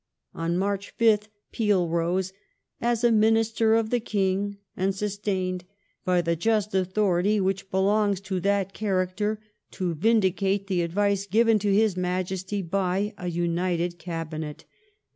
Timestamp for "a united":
13.19-13.99